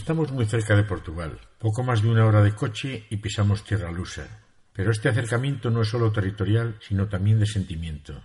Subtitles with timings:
[0.00, 3.90] Estamos muy cerca de Portugal, poco más de una hora de coche y pisamos tierra
[3.90, 4.28] lusa.
[4.72, 8.22] Pero este acercamiento no es solo territorial, sino también de sentimiento.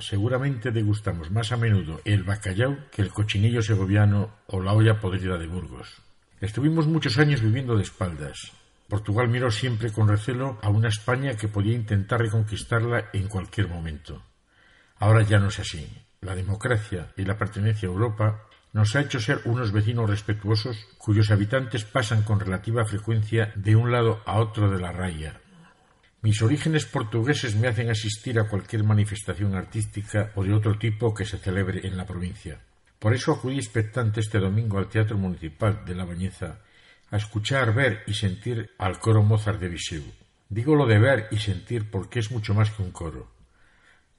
[0.00, 5.36] Seguramente degustamos más a menudo el bacallau que el cochinillo segoviano o la olla podrida
[5.36, 6.00] de Burgos.
[6.40, 8.50] Estuvimos muchos años viviendo de espaldas.
[8.88, 14.22] Portugal miró siempre con recelo a una España que podía intentar reconquistarla en cualquier momento.
[14.96, 15.86] Ahora ya no es así.
[16.22, 21.30] La democracia y la pertenencia a Europa nos ha hecho ser unos vecinos respetuosos cuyos
[21.30, 25.40] habitantes pasan con relativa frecuencia de un lado a otro de la raya.
[26.22, 31.24] Mis orígenes portugueses me hacen asistir a cualquier manifestación artística o de otro tipo que
[31.24, 32.60] se celebre en la provincia.
[32.98, 36.60] Por eso acudí expectante este domingo al Teatro Municipal de La Bañeza
[37.10, 40.04] a escuchar, ver y sentir al coro Mozart de Viseu.
[40.48, 43.30] Digo lo de ver y sentir porque es mucho más que un coro.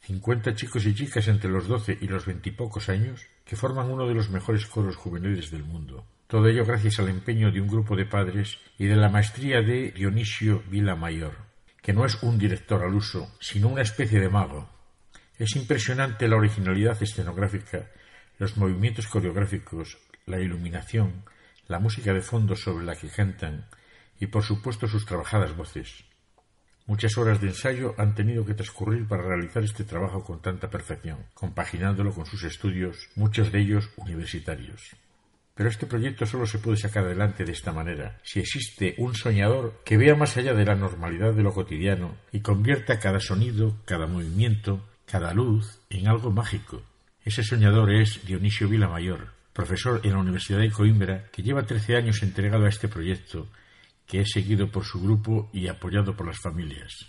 [0.01, 4.13] Cincuenta chicos y chicas entre los doce y los veintipocos años que forman uno de
[4.13, 6.05] los mejores coros juveniles del mundo.
[6.27, 9.91] Todo ello gracias al empeño de un grupo de padres y de la maestría de
[9.91, 11.35] Dionisio Villamayor,
[11.81, 14.69] que no es un director al uso, sino una especie de mago.
[15.37, 17.89] Es impresionante la originalidad escenográfica,
[18.39, 21.25] los movimientos coreográficos, la iluminación,
[21.67, 23.67] la música de fondo sobre la que cantan
[24.19, 26.05] y por supuesto sus trabajadas voces.
[26.85, 31.17] Muchas horas de ensayo han tenido que transcurrir para realizar este trabajo con tanta perfección,
[31.33, 34.93] compaginándolo con sus estudios, muchos de ellos universitarios.
[35.55, 39.81] Pero este proyecto solo se puede sacar adelante de esta manera, si existe un soñador
[39.85, 44.05] que vea más allá de la normalidad de lo cotidiano y convierta cada sonido, cada
[44.07, 46.81] movimiento, cada luz en algo mágico.
[47.23, 52.23] Ese soñador es Dionisio Villamayor, profesor en la Universidad de Coimbra, que lleva trece años
[52.23, 53.47] entregado a este proyecto
[54.07, 57.07] que es seguido por su grupo y apoyado por las familias.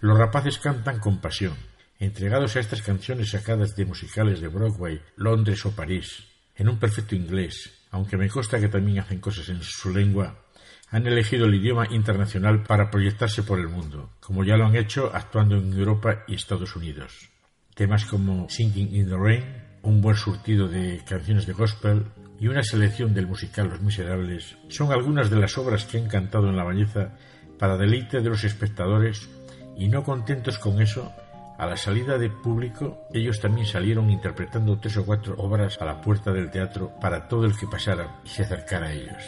[0.00, 1.56] Los rapaces cantan con pasión,
[1.98, 6.24] entregados a estas canciones sacadas de musicales de Broadway, Londres o París,
[6.56, 10.42] en un perfecto inglés, aunque me consta que también hacen cosas en su lengua,
[10.90, 15.10] han elegido el idioma internacional para proyectarse por el mundo, como ya lo han hecho
[15.14, 17.30] actuando en Europa y Estados Unidos.
[17.74, 19.44] Temas como Singing in the Rain,
[19.82, 22.06] un buen surtido de canciones de gospel,
[22.42, 26.48] y una selección del musical Los Miserables son algunas de las obras que han cantado
[26.48, 27.10] en la bañeza
[27.56, 29.30] para deleite de los espectadores
[29.76, 31.12] y no contentos con eso,
[31.56, 36.00] a la salida de público ellos también salieron interpretando tres o cuatro obras a la
[36.00, 39.22] puerta del teatro para todo el que pasara y se acercara a ellos.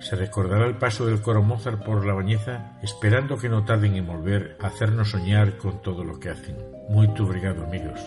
[0.00, 4.08] Se recordará el paso del coro Mozart por la bañeza, esperando que no tarden en
[4.08, 6.56] volver a hacernos soñar con todo lo que hacen.
[6.88, 8.00] Muy obrigado, amigos.